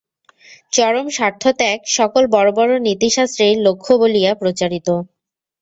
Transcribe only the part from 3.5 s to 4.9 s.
লক্ষ্য বলিয়া প্রচারিত।